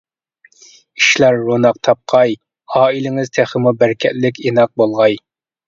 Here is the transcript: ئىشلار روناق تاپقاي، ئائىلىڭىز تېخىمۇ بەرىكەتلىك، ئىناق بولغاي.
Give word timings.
ئىشلار 1.01 1.37
روناق 1.49 1.77
تاپقاي، 1.89 2.35
ئائىلىڭىز 2.79 3.31
تېخىمۇ 3.39 3.77
بەرىكەتلىك، 3.85 4.43
ئىناق 4.49 4.77
بولغاي. 4.85 5.23